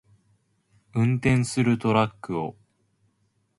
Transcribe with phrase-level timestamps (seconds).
[0.95, 2.55] 運転するトラックを